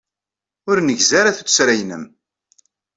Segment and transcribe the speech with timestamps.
[0.69, 2.03] Ur negzi ara tuttra-nnem.